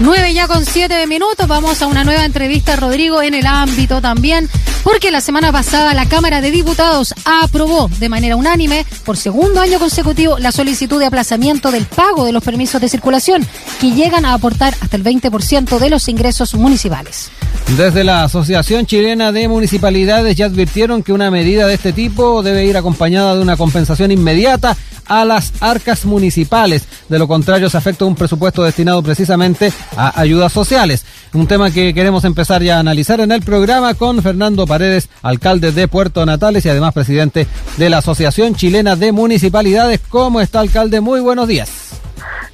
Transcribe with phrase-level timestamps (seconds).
[0.00, 4.50] 9 ya con 7 minutos, vamos a una nueva entrevista, Rodrigo, en el ámbito también,
[4.84, 9.78] porque la semana pasada la Cámara de Diputados aprobó de manera unánime, por segundo año
[9.78, 13.44] consecutivo, la solicitud de aplazamiento del pago de los permisos de circulación,
[13.80, 17.30] que llegan a aportar hasta el 20% de los ingresos municipales.
[17.78, 22.66] Desde la Asociación Chilena de Municipalidades ya advirtieron que una medida de este tipo debe
[22.66, 24.76] ir acompañada de una compensación inmediata
[25.06, 26.84] a las arcas municipales.
[27.08, 31.04] De lo contrario, se afecta un presupuesto destinado precisamente a ayudas sociales.
[31.34, 35.72] Un tema que queremos empezar ya a analizar en el programa con Fernando Paredes, alcalde
[35.72, 40.00] de Puerto Natales y además presidente de la Asociación Chilena de Municipalidades.
[40.08, 41.00] ¿Cómo está, alcalde?
[41.00, 42.00] Muy buenos días.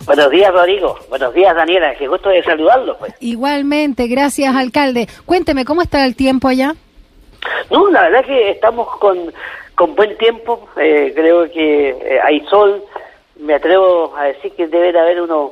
[0.06, 0.98] Buenos días, Rodrigo.
[1.10, 1.94] Buenos días, Daniela.
[1.96, 3.12] Qué gusto de saludarlo, pues.
[3.20, 5.08] Igualmente, gracias, alcalde.
[5.26, 6.74] Cuénteme, ¿cómo está el tiempo allá?
[7.70, 9.30] No, la verdad que estamos con,
[9.74, 10.70] con buen tiempo.
[10.78, 12.82] Eh, creo que eh, hay sol.
[13.38, 15.50] Me atrevo a decir que debe de haber unos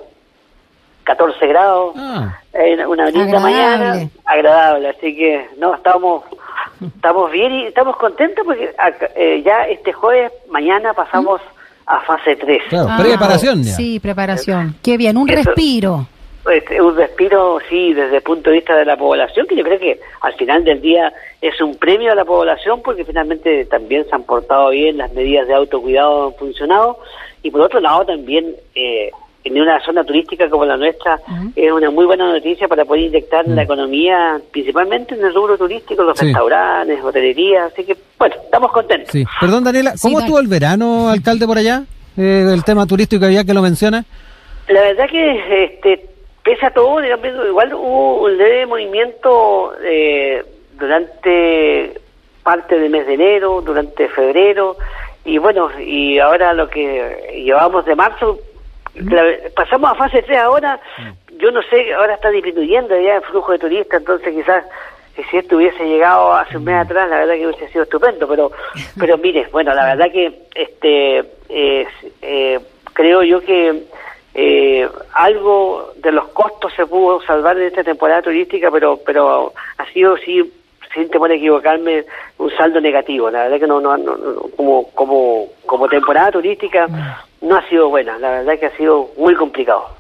[1.09, 1.95] 14 grados.
[1.97, 2.39] Ah.
[2.53, 4.09] Eh, una linda mañana.
[4.27, 4.89] Agradable.
[4.91, 6.23] Así que, no, estamos
[6.97, 11.41] estamos bien y estamos contentos porque acá, eh, ya este jueves, mañana pasamos
[11.87, 12.63] a fase 3.
[12.69, 13.73] Claro, Ah, preparación ya.
[13.73, 14.75] Sí, preparación.
[14.83, 16.07] Qué bien, un Eso- respiro.
[16.53, 19.79] Este, un respiro, sí, desde el punto de vista de la población, que yo creo
[19.79, 24.15] que al final del día es un premio a la población porque finalmente también se
[24.15, 26.99] han portado bien, las medidas de autocuidado han funcionado
[27.43, 29.11] y por otro lado también eh,
[29.45, 31.21] en una zona turística como la nuestra
[31.57, 36.03] es una muy buena noticia para poder inyectar la economía, principalmente en el rubro turístico,
[36.03, 36.27] los Sí.
[36.27, 39.11] restaurantes, hotelería, así que bueno, estamos contentos.
[39.13, 39.25] Sí.
[39.41, 41.85] Perdón, Daniela, ¿cómo estuvo el verano, alcalde, por allá?
[42.17, 44.05] Eh, el tema turístico ya que lo menciona.
[44.69, 46.05] La verdad que, este,
[46.43, 50.45] pese a todo, digamos, igual hubo un leve movimiento eh,
[50.79, 51.95] durante
[52.43, 54.77] parte del mes de enero, durante febrero,
[55.25, 58.39] y bueno, y ahora lo que llevamos de marzo,
[58.95, 60.81] la- pasamos a fase 3 ahora,
[61.39, 64.65] yo no sé, ahora está disminuyendo ya el flujo de turistas, entonces quizás
[65.15, 68.27] que si esto hubiese llegado hace un mes atrás, la verdad que hubiese sido estupendo,
[68.29, 68.51] pero
[68.99, 71.19] pero mire, bueno, la verdad que este
[71.49, 71.87] eh,
[72.23, 72.61] eh,
[72.93, 73.85] creo yo que
[74.35, 79.87] eh, algo de los costos se pudo salvar en esta temporada turística, pero pero ha
[79.93, 80.53] sido sí
[80.95, 82.05] sin temor a equivocarme
[82.39, 83.31] un saldo negativo.
[83.31, 86.87] La verdad que no, no, no- no- como como como temporada turística
[87.41, 88.19] no ha sido buena.
[88.19, 89.98] La verdad que ha sido muy complicado.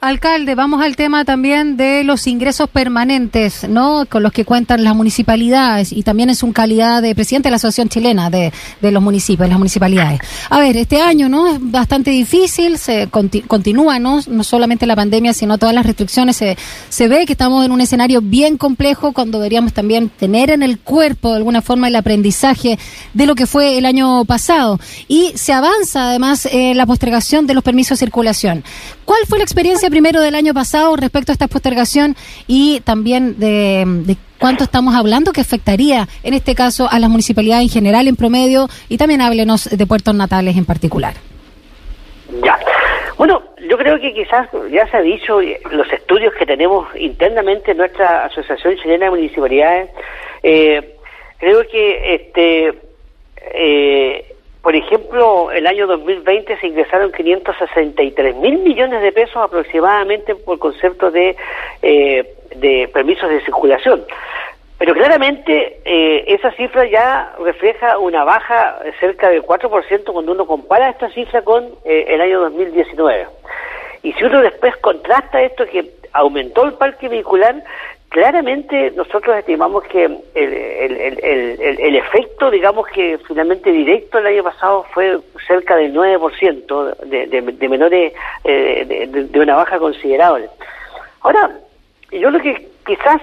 [0.00, 4.06] Alcalde, vamos al tema también de los ingresos permanentes, ¿no?
[4.08, 7.56] Con los que cuentan las municipalidades y también en su calidad de presidente de la
[7.56, 10.20] Asociación Chilena de, de los municipios, las municipalidades.
[10.50, 11.48] A ver, este año, ¿no?
[11.48, 14.20] Es bastante difícil, se conti- continúa, ¿no?
[14.28, 16.36] No solamente la pandemia, sino todas las restricciones.
[16.36, 16.56] Se,
[16.88, 20.78] se ve que estamos en un escenario bien complejo cuando deberíamos también tener en el
[20.78, 22.78] cuerpo, de alguna forma, el aprendizaje
[23.14, 24.78] de lo que fue el año pasado.
[25.08, 28.62] Y se avanza, además, eh, la postergación de los permisos de circulación.
[29.08, 32.14] ¿Cuál fue la experiencia primero del año pasado respecto a esta postergación
[32.46, 33.86] y también de,
[34.38, 38.68] cuánto estamos hablando que afectaría, en este caso, a las municipalidades en general, en promedio,
[38.90, 41.14] y también háblenos de puertos natales en particular?
[42.44, 42.58] Ya.
[43.16, 47.70] Bueno, yo creo que quizás ya se ha dicho eh, los estudios que tenemos internamente
[47.70, 49.88] en nuestra Asociación Chilena de Municipalidades.
[50.42, 50.96] eh,
[51.38, 52.74] creo que, este,
[53.54, 54.34] eh,
[54.68, 61.10] por ejemplo, el año 2020 se ingresaron 563 mil millones de pesos aproximadamente por concepto
[61.10, 61.34] de,
[61.80, 64.04] eh, de permisos de circulación.
[64.76, 70.90] Pero claramente eh, esa cifra ya refleja una baja cerca del 4% cuando uno compara
[70.90, 73.26] esta cifra con eh, el año 2019.
[74.02, 77.64] Y si uno después contrasta esto que aumentó el parque vehicular,
[78.08, 84.44] claramente nosotros estimamos que el, el, el, el- efecto, digamos que finalmente directo el año
[84.44, 88.12] pasado fue cerca del 9% de, de, de menores,
[88.44, 90.48] eh, de- de- una baja considerable.
[91.20, 91.50] Ahora,
[92.10, 93.20] yo lo que quizás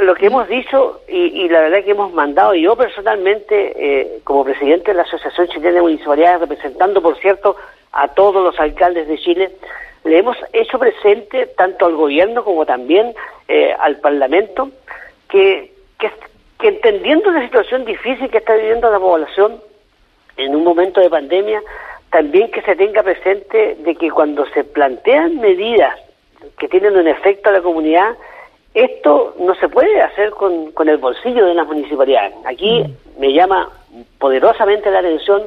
[0.00, 4.44] lo que hemos dicho y, y la verdad que hemos mandado yo personalmente eh, como
[4.44, 7.56] presidente de la Asociación Chilena de Municipalidades, representando por cierto
[7.92, 9.50] a todos los alcaldes de Chile,
[10.04, 13.14] le hemos hecho presente tanto al gobierno como también
[13.48, 14.70] eh, al Parlamento
[15.28, 16.10] que, que,
[16.58, 19.60] que entendiendo la situación difícil que está viviendo la población
[20.36, 21.62] en un momento de pandemia,
[22.10, 25.98] también que se tenga presente de que cuando se plantean medidas
[26.58, 28.16] que tienen un efecto a la comunidad,
[28.74, 32.34] esto no se puede hacer con, con el bolsillo de las municipalidades.
[32.44, 32.84] Aquí
[33.18, 33.70] me llama
[34.18, 35.42] poderosamente la atención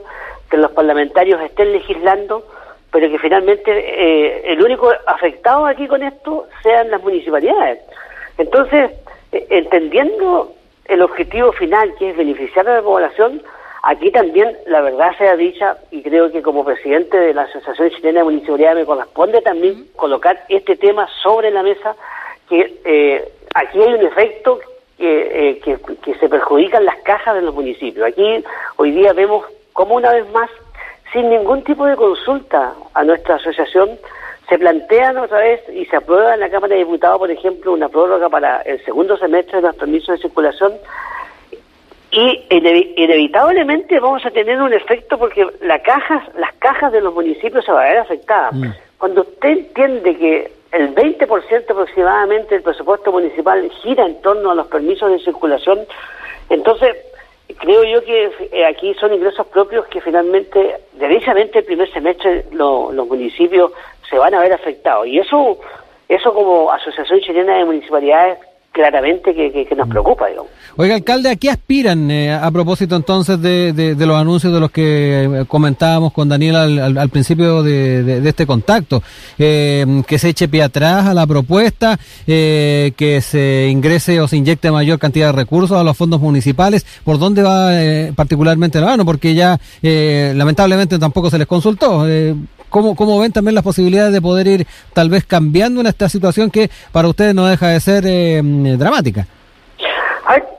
[0.49, 2.45] que los parlamentarios estén legislando,
[2.91, 7.79] pero que finalmente eh, el único afectado aquí con esto sean las municipalidades.
[8.38, 8.91] Entonces,
[9.31, 10.53] eh, entendiendo
[10.85, 13.41] el objetivo final, que es beneficiar a la población,
[13.83, 18.19] Aquí también, la verdad sea dicha, y creo que como presidente de la Asociación Chilena
[18.19, 21.95] de Municipalidad me corresponde también colocar este tema sobre la mesa,
[22.47, 24.59] que eh, aquí hay un efecto
[24.99, 28.05] que, que, que se perjudican las cajas de los municipios.
[28.05, 28.43] Aquí
[28.75, 30.49] hoy día vemos como una vez más,
[31.11, 33.89] sin ningún tipo de consulta a nuestra asociación,
[34.47, 37.89] se plantean otra vez y se aprueba en la Cámara de Diputados, por ejemplo, una
[37.89, 40.73] prórroga para el segundo semestre de los permisos de circulación
[42.11, 47.63] y inevitablemente vamos a tener un efecto porque la cajas, las cajas de los municipios
[47.63, 48.53] se van a ver afectadas.
[48.53, 48.65] Mm.
[48.97, 54.67] Cuando usted entiende que el 20% aproximadamente del presupuesto municipal gira en torno a los
[54.67, 55.79] permisos de circulación,
[56.49, 56.97] entonces
[57.53, 63.07] creo yo que eh, aquí son ingresos propios que finalmente, derechamente el primer semestre los
[63.07, 63.71] municipios
[64.09, 65.07] se van a ver afectados.
[65.07, 65.59] Y eso,
[66.07, 68.39] eso como Asociación Chilena de Municipalidades
[68.71, 69.91] claramente que, nos mm.
[69.91, 70.51] preocupa, digamos.
[70.77, 74.71] Oiga, alcalde, ¿a qué aspiran eh, a propósito entonces de, de, los anuncios de los
[74.71, 79.03] que eh, comentábamos con Daniel al, al, principio de, este contacto?
[79.38, 84.71] Eh, que se eche pie atrás a la propuesta, que se ingrese o se inyecte
[84.71, 86.85] mayor cantidad de recursos a los fondos municipales.
[87.03, 87.71] ¿Por dónde va
[88.15, 89.06] particularmente la mano?
[89.06, 92.06] Porque ya lamentablemente tampoco se les consultó.
[92.71, 96.50] ¿Cómo, ¿Cómo ven también las posibilidades de poder ir tal vez cambiando en esta situación
[96.50, 98.41] que para ustedes no deja de ser eh,
[98.77, 99.27] dramática?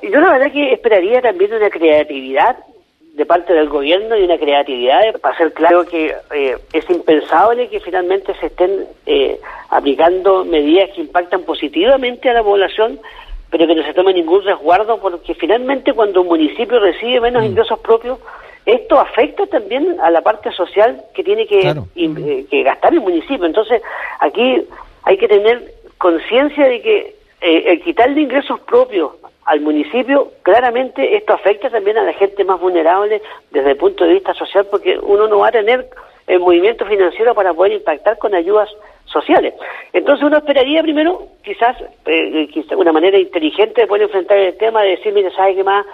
[0.03, 2.57] yo la verdad que esperaría también una creatividad
[3.15, 7.81] de parte del gobierno y una creatividad para ser claro que eh, es impensable que
[7.81, 13.01] finalmente se estén eh, aplicando medidas que impactan positivamente a la población
[13.51, 17.47] pero que no se tome ningún resguardo porque finalmente cuando un municipio recibe menos mm.
[17.47, 18.19] ingresos propios
[18.65, 23.45] esto afecta también a la parte social que tiene que, eh, que gastar el municipio.
[23.45, 23.83] Entonces,
[24.21, 24.63] aquí
[25.03, 29.13] hay que tener conciencia de que eh, el quitarle ingresos propios
[29.45, 33.21] al municipio, claramente esto afecta también a la gente más vulnerable
[33.51, 35.89] desde el punto de vista social, porque uno no va a tener
[36.29, 38.69] el movimiento financiero para poder impactar con ayudas
[39.07, 39.55] sociales.
[39.93, 41.77] Entonces uno esperaría primero, quizás,
[42.07, 45.85] eh, una manera inteligente de poder enfrentar el tema, de decir, mire, ¿sabe qué más?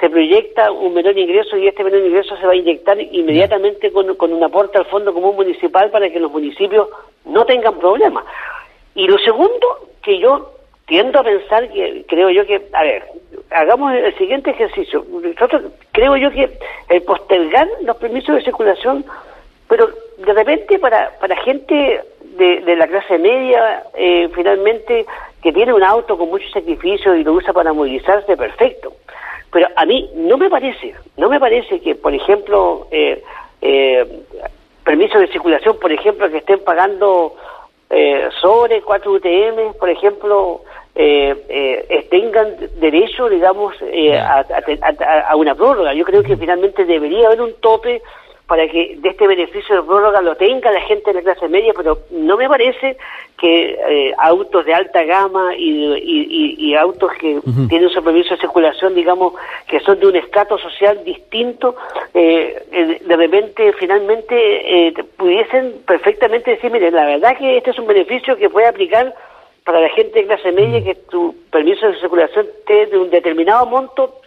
[0.00, 4.32] Se proyecta un menor ingreso y este menor ingreso se va a inyectar inmediatamente con,
[4.32, 6.88] un aporte al Fondo Común Municipal para que los municipios
[7.24, 8.24] no tengan problemas.
[8.94, 10.52] Y lo segundo, que yo
[10.86, 13.04] tiendo a pensar que creo yo que, a ver,
[13.50, 15.04] hagamos el siguiente ejercicio.
[15.08, 16.58] Nosotros creo yo que
[16.90, 19.04] el postergar los permisos de circulación,
[19.68, 19.88] pero
[20.18, 25.06] de repente para, para gente de, de la clase media, eh, finalmente,
[25.42, 28.92] que tiene un auto con mucho sacrificio y lo usa para movilizarse, perfecto.
[29.50, 33.22] Pero a mí no me parece, no me parece que, por ejemplo, eh,
[33.62, 34.06] eh,
[34.84, 37.34] permisos de circulación, por ejemplo, que estén pagando
[37.90, 40.62] eh, sobre 4 UTM, por ejemplo,
[40.94, 43.74] eh, tengan derecho, digamos,
[44.20, 44.44] a,
[45.28, 45.94] a, una prórroga.
[45.94, 48.02] Yo creo que finalmente debería haber un tope
[48.46, 51.72] para que de este beneficio de prórroga lo tenga la gente de la clase media,
[51.76, 52.96] pero no me parece
[53.36, 59.32] que eh, autos de alta gama y, autos que tienen su permiso de circulación, digamos,
[59.66, 61.74] que son de un estrato social distinto,
[62.12, 67.86] eh, de repente finalmente eh, pudiesen perfectamente decir, mire, la verdad que este es un
[67.86, 69.14] beneficio que puede aplicar
[69.64, 73.66] para la gente de clase media, que tu permiso de circulación esté de un determinado
[73.66, 74.20] monto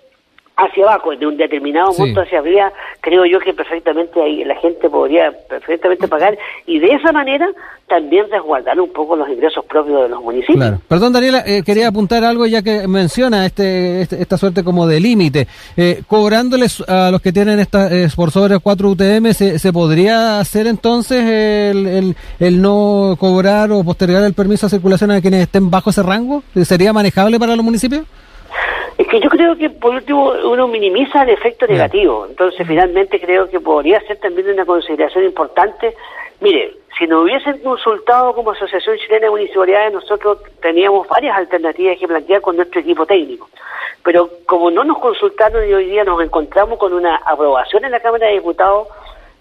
[0.60, 2.72] hacia abajo, de un determinado monto hacia arriba,
[3.02, 7.48] creo yo que perfectamente ahí la gente podría perfectamente pagar y de esa manera
[7.88, 10.80] también resguardar un poco los ingresos propios de los municipios.
[10.88, 15.00] Perdón, Daniela, eh, quería apuntar algo ya que menciona este, este esta suerte como de
[15.00, 15.48] límite.
[15.76, 20.40] Eh, cobrándoles a los que tienen esta, eh, por sobre 4 UTM, ¿se, ¿se podría
[20.40, 25.42] hacer entonces el, el, el, no cobrar o postergar el permiso de circulación a quienes
[25.42, 26.44] estén bajo ese rango?
[26.64, 28.06] ¿Sería manejable para los municipios?
[29.00, 33.50] Es que yo creo que por último uno minimiza el efecto negativo, entonces finalmente creo
[33.50, 35.96] que podría ser también una consideración importante.
[36.42, 42.10] Mire, si nos hubiesen consultado como Asociación Chilena de Municipalidades, nosotros teníamos varias alternativas que
[42.10, 43.50] plantear con nuestro equipo técnico.
[44.04, 48.02] Pero como no nos consultaron y hoy día nos encontramos con una aprobación en la
[48.02, 48.90] Cámara de Diputados,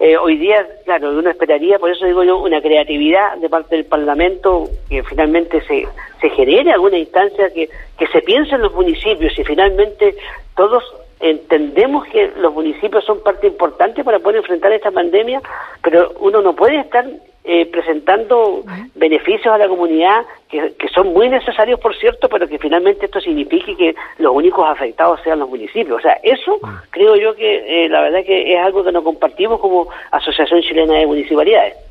[0.00, 3.84] eh, hoy día, claro, uno esperaría, por eso digo yo, una creatividad de parte del
[3.84, 5.88] Parlamento que finalmente se,
[6.20, 10.14] se genere alguna instancia que, que se piense en los municipios y finalmente
[10.56, 10.84] todos
[11.20, 15.40] entendemos que los municipios son parte importante para poder enfrentar esta pandemia,
[15.82, 17.06] pero uno no puede estar
[17.44, 18.62] eh, presentando
[18.94, 23.74] beneficios a la comunidad que, son muy necesarios, por cierto, pero que finalmente esto signifique
[23.76, 25.98] que los únicos afectados sean los municipios.
[25.98, 26.58] O sea, eso
[26.90, 30.94] creo yo que eh, la verdad que es algo que no compartimos como Asociación Chilena
[30.94, 31.87] de Municipalidades.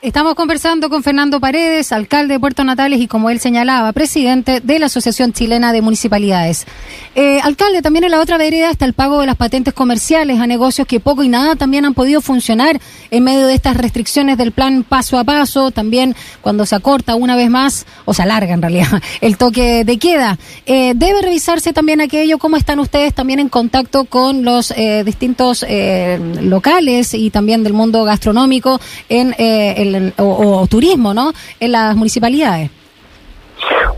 [0.00, 4.78] Estamos conversando con Fernando Paredes, alcalde de Puerto Natales y como él señalaba, presidente de
[4.78, 6.68] la Asociación Chilena de Municipalidades.
[7.16, 10.46] Eh, alcalde, también en la otra vereda está el pago de las patentes comerciales a
[10.46, 14.52] negocios que poco y nada también han podido funcionar en medio de estas restricciones del
[14.52, 18.62] plan paso a paso, también cuando se acorta una vez más, o se alarga en
[18.62, 20.38] realidad, el toque de queda.
[20.66, 25.66] Eh, debe revisarse también aquello, cómo están ustedes también en contacto con los eh, distintos
[25.68, 29.87] eh, locales y también del mundo gastronómico en el
[30.18, 31.32] o, turismo, ¿no?
[31.60, 32.70] En las municipalidades.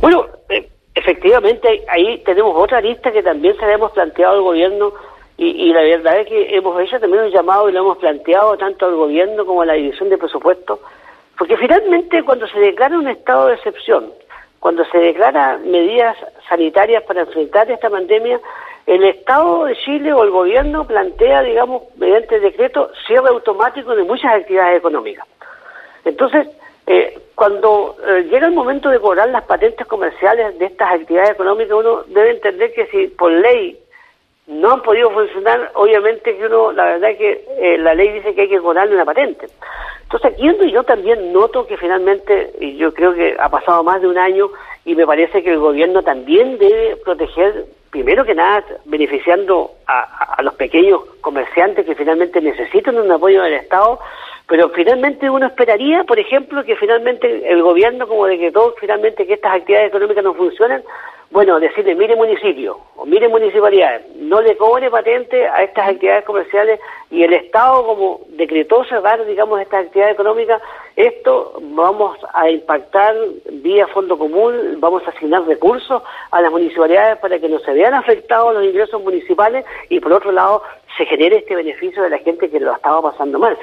[0.00, 4.92] Bueno, eh, efectivamente ahí tenemos otra lista que también se la hemos planteado al gobierno
[5.42, 8.84] y, la verdad es que hemos hecho también un llamado y lo hemos planteado tanto
[8.84, 10.80] al gobierno como a la división de presupuesto,
[11.38, 14.12] porque finalmente cuando se declara un estado de excepción,
[14.58, 16.14] cuando se declara medidas
[16.46, 18.38] sanitarias para enfrentar esta pandemia,
[18.86, 24.34] el Estado de Chile o el gobierno plantea, digamos, mediante decreto, cierre automático de muchas
[24.34, 25.26] actividades económicas.
[26.04, 26.48] Entonces,
[26.86, 31.76] eh, cuando eh, llega el momento de cobrar las patentes comerciales de estas actividades económicas,
[31.78, 33.78] uno debe entender que si por ley
[34.46, 38.34] no han podido funcionar, obviamente que uno, la verdad es que eh, la ley dice
[38.34, 39.46] que hay que cobrarle una patente.
[40.02, 44.08] Entonces aquí yo también noto que finalmente, y yo creo que ha pasado más de
[44.08, 44.50] un año,
[44.84, 50.42] y me parece que el gobierno también debe proteger, primero que nada, beneficiando a, a
[50.42, 54.00] los pequeños comerciantes que finalmente necesitan un apoyo del Estado,
[54.50, 59.24] pero finalmente uno esperaría, por ejemplo, que finalmente el gobierno, como de que todo, finalmente
[59.24, 60.82] que estas actividades económicas no funcionen,
[61.30, 66.80] bueno, decirle, mire municipio o mire municipalidades, no le cobre patente a estas actividades comerciales
[67.12, 70.60] y el Estado, como decretó cerrar, digamos, estas actividades económicas,
[70.96, 73.14] esto vamos a impactar
[73.52, 76.02] vía fondo común, vamos a asignar recursos
[76.32, 80.32] a las municipalidades para que no se vean afectados los ingresos municipales y por otro
[80.32, 80.64] lado
[80.98, 83.56] se genere este beneficio de la gente que lo estaba pasando mal.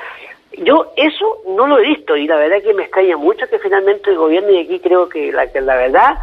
[0.54, 4.10] Yo eso no lo he visto y la verdad que me extraña mucho que finalmente
[4.10, 6.18] el gobierno, y aquí creo que la, que la verdad,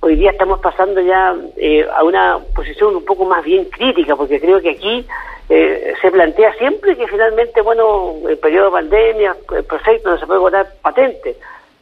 [0.00, 4.40] hoy día estamos pasando ya eh, a una posición un poco más bien crítica, porque
[4.40, 5.06] creo que aquí
[5.48, 10.26] eh, se plantea siempre que finalmente, bueno, el periodo de pandemia, eh, perfecto, no se
[10.26, 11.36] puede votar patente.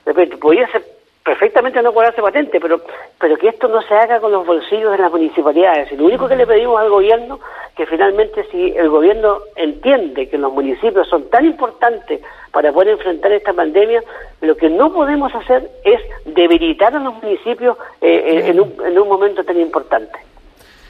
[0.05, 0.85] De repente, podría ser
[1.27, 2.81] perfectamente no cobrarse patente, pero,
[3.19, 5.91] pero que esto no se haga con los bolsillos de las municipalidades.
[5.91, 7.41] Y lo único que le pedimos al gobierno,
[7.77, 13.33] que finalmente si el gobierno entiende que los municipios son tan importantes para poder enfrentar
[13.33, 14.05] esta pandemia,
[14.41, 18.97] lo que no podemos hacer es debilitar a los municipios eh, eh, en, un, en
[18.97, 20.17] un momento tan importante.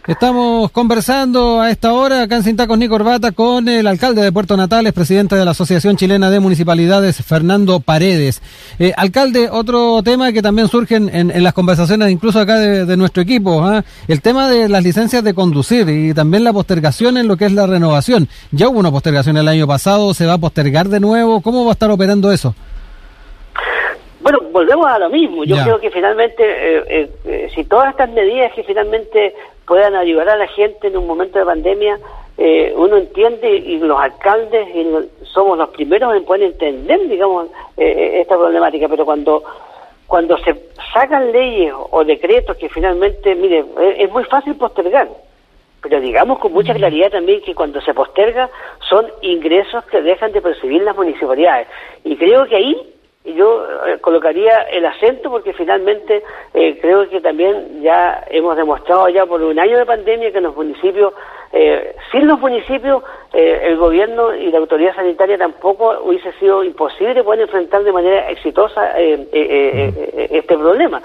[0.07, 4.31] Estamos conversando a esta hora acá en Cinta con Nico Orbata con el alcalde de
[4.31, 8.41] Puerto Natales, presidente de la Asociación Chilena de Municipalidades, Fernando Paredes.
[8.79, 13.65] Eh, alcalde, otro tema que también surge en, las conversaciones, incluso acá de, nuestro equipo,
[13.65, 13.85] ¿ah?
[14.07, 17.53] el tema de las licencias de conducir y también la postergación en lo que es
[17.53, 18.29] la renovación.
[18.53, 21.41] Ya hubo una postergación el año pasado, se va a postergar de nuevo.
[21.41, 22.55] ¿Cómo va a estar operando eso?
[24.27, 25.45] Bueno, volvemos a lo mismo.
[25.45, 30.37] Yo creo que finalmente, eh, eh, si todas estas medidas que finalmente puedan ayudar a
[30.37, 31.97] la gente en un momento de pandemia,
[32.37, 34.67] eh, uno entiende y los alcaldes
[35.33, 38.89] somos los primeros en poder entender, digamos, esta problemática.
[38.89, 39.45] Pero cuando
[40.09, 43.65] cuando se sacan leyes o decretos que finalmente, mire,
[43.97, 45.07] es muy fácil postergar
[45.83, 48.51] pero digamos con mucha claridad también que cuando se posterga
[48.89, 51.69] son ingresos que dejan de percibir las municipalidades.
[52.03, 52.96] Y creo que ahí
[53.35, 56.23] yo eh, colocaría el acento porque finalmente
[56.55, 60.55] eh, creo que también ya hemos demostrado ya por un año de pandemia que los
[60.55, 61.13] municipios,
[61.53, 63.03] eh, sin los municipios,
[63.33, 68.99] el gobierno y la autoridad sanitaria tampoco hubiese sido imposible poder enfrentar de manera exitosa
[68.99, 71.03] este problema.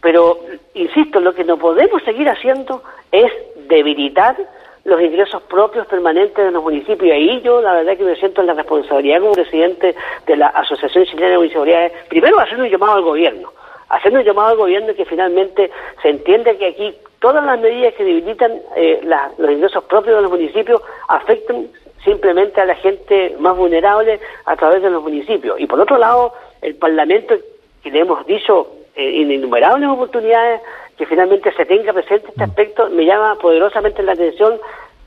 [0.00, 0.38] Pero,
[0.74, 3.32] insisto, lo que no podemos seguir haciendo es
[3.66, 4.36] debilitar
[4.84, 7.04] los ingresos propios permanentes de los municipios.
[7.04, 9.94] Y ahí yo, la verdad, que me siento en la responsabilidad como presidente
[10.26, 13.52] de la Asociación Chilena de Municipalidades, primero hacer un llamado al gobierno,
[13.88, 15.70] hacer un llamado al gobierno que finalmente
[16.02, 19.00] se entiende que aquí todas las medidas que debilitan eh,
[19.38, 21.68] los ingresos propios de los municipios afectan
[22.04, 25.58] simplemente a la gente más vulnerable a través de los municipios.
[25.58, 27.34] Y por otro lado, el Parlamento,
[27.82, 30.60] que le hemos dicho eh, en innumerables oportunidades,
[30.96, 34.54] que finalmente se tenga presente este aspecto me llama poderosamente la atención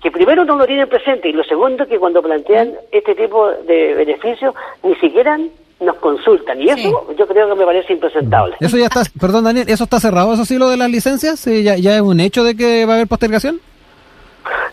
[0.02, 3.94] que primero no lo tienen presente y lo segundo que cuando plantean este tipo de
[3.94, 4.54] beneficios
[4.84, 5.40] ni siquiera
[5.80, 8.56] nos consultan y eso yo creo que me parece impresentable.
[8.60, 11.46] Eso ya está, perdón Daniel, ¿eso está cerrado eso sí lo de las licencias?
[11.46, 13.60] ¿Ya, ya es un hecho de que va a haber postergación?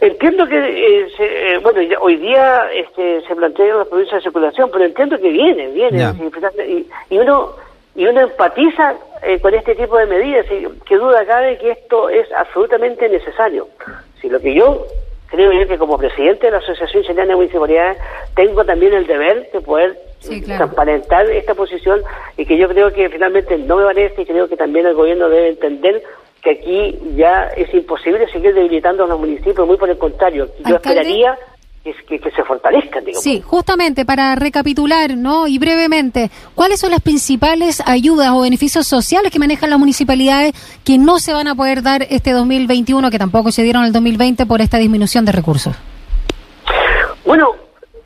[0.00, 4.84] Entiendo que, eh, eh, bueno, hoy día este, se plantean las provincias de circulación, pero
[4.84, 6.14] entiendo que viene, viene.
[6.68, 7.52] Y, y, uno
[7.94, 12.08] y uno empatiza eh, con este tipo de medidas y qué duda cabe que esto
[12.08, 13.68] es absolutamente necesario.
[14.20, 14.86] Si lo que yo
[15.28, 17.98] creo yo que como presidente de la Asociación Chilena de Municipalidades
[18.34, 19.98] tengo también el deber de poder
[20.46, 22.02] transparentar esta posición
[22.36, 25.28] y que yo creo que finalmente no me parece y creo que también el gobierno
[25.28, 26.02] debe entender
[26.42, 30.48] que aquí ya es imposible seguir debilitando a los municipios, muy por el contrario.
[30.66, 31.38] Yo esperaría
[31.84, 33.04] que, que, se fortalezcan.
[33.04, 33.22] Digamos.
[33.22, 35.46] Sí, justamente para recapitular, ¿no?
[35.46, 40.98] Y brevemente, ¿cuáles son las principales ayudas o beneficios sociales que manejan las municipalidades que
[40.98, 44.60] no se van a poder dar este 2021, que tampoco se dieron el 2020 por
[44.60, 45.76] esta disminución de recursos?
[47.24, 47.54] Bueno,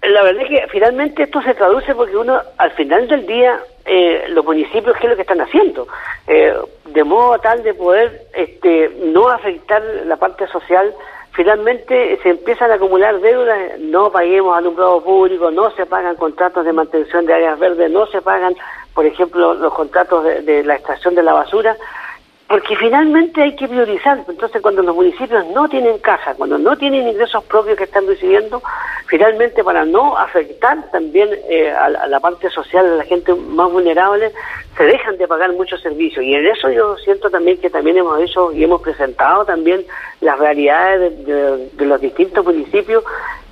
[0.02, 4.24] la verdad es que finalmente esto se traduce porque uno, al final del día, eh,
[4.28, 5.86] los municipios, ¿qué es lo que están haciendo?
[6.26, 6.52] Eh,
[6.86, 10.94] de modo tal de poder este, no afectar la parte social
[11.38, 16.72] finalmente se empiezan a acumular deudas, no paguemos alumbrado público, no se pagan contratos de
[16.72, 18.56] mantención de áreas verdes, no se pagan,
[18.92, 21.76] por ejemplo, los contratos de, la extracción de la basura,
[22.48, 24.24] porque finalmente hay que priorizar.
[24.26, 28.60] Entonces, cuando los municipios no tienen caja, cuando no tienen ingresos propios que están recibiendo,
[29.08, 34.30] finalmente para no afectar también eh, a, la parte social de la gente más vulnerable,
[34.76, 36.24] se dejan de pagar muchos servicios.
[36.24, 39.84] Y en eso yo siento también que también hemos hecho y hemos presentado también
[40.20, 43.02] las realidades de, los distintos municipios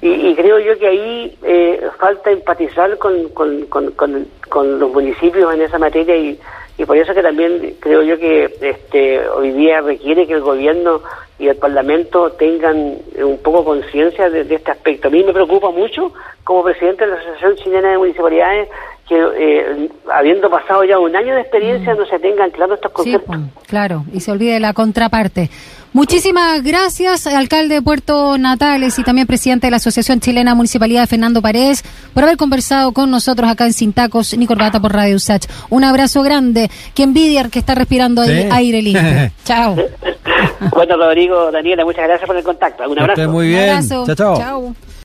[0.02, 5.62] y, creo yo que ahí eh, falta empatizar con, con, con, con los municipios en
[5.62, 6.38] esa materia y
[6.78, 11.00] y por eso que también creo yo que este hoy día requiere que el gobierno
[11.38, 15.08] y el parlamento tengan un poco conciencia de, este aspecto.
[15.08, 16.12] A mí me preocupa mucho
[16.44, 18.68] como presidente de la Asociación Chilena de Municipalidades
[19.08, 21.98] que eh, habiendo pasado ya un año de experiencia mm.
[21.98, 23.36] no se tengan claros estos conceptos.
[23.54, 25.48] Pues, claro, y se olvide la contraparte.
[25.96, 31.40] Muchísimas gracias, alcalde de Puerto Natales y también presidente de la Asociación Chilena Municipalidad, Fernando
[31.40, 35.46] Paredes, por haber conversado con nosotros acá en Sin Tacos ni Corbata por Radio Usach.
[35.70, 36.70] Un abrazo grande.
[36.94, 39.30] Que envidia que está respirando aire limpio.
[39.46, 39.74] chao.
[40.70, 42.86] bueno, Rodrigo, Daniela, muchas gracias por el contacto.
[42.90, 43.30] Un abrazo.
[43.30, 43.88] muy bien.
[43.88, 44.74] Chao, chao.